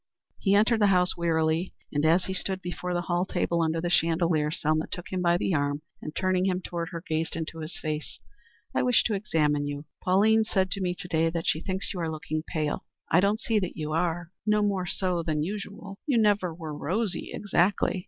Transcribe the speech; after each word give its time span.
He 0.39 0.55
entered 0.55 0.81
the 0.81 0.87
house 0.87 1.15
wearily, 1.15 1.75
and 1.93 2.03
as 2.05 2.25
he 2.25 2.33
stood 2.33 2.59
before 2.63 2.91
the 2.95 3.03
hall 3.03 3.23
table 3.23 3.61
under 3.61 3.79
the 3.79 3.91
chandelier, 3.91 4.49
Selma 4.49 4.87
took 4.87 5.11
him 5.11 5.21
by 5.21 5.37
the 5.37 5.53
arm 5.53 5.83
and 6.01 6.15
turning 6.15 6.45
him 6.45 6.59
toward 6.59 6.89
her 6.89 7.03
gazed 7.07 7.35
into 7.35 7.59
his 7.59 7.77
face. 7.77 8.17
"I 8.73 8.81
wish 8.81 9.03
to 9.03 9.13
examine 9.13 9.67
you. 9.67 9.85
Pauline 10.01 10.43
said 10.43 10.71
to 10.71 10.81
me 10.81 10.95
to 10.95 11.07
day 11.07 11.29
that 11.29 11.45
she 11.45 11.61
thinks 11.61 11.93
you 11.93 11.99
are 11.99 12.09
looking 12.09 12.41
pale. 12.47 12.83
I 13.11 13.19
don't 13.19 13.39
see 13.39 13.59
that 13.59 13.77
you 13.77 13.91
are; 13.91 14.31
no 14.43 14.63
more 14.63 14.87
so 14.87 15.21
than 15.21 15.43
usual. 15.43 15.99
You 16.07 16.17
never 16.17 16.51
were 16.51 16.75
rosy 16.75 17.29
exactly. 17.31 17.99